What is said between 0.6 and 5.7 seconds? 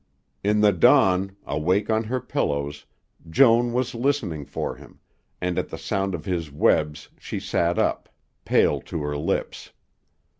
the dawn, awake on her pillows, Joan was listening for him, and at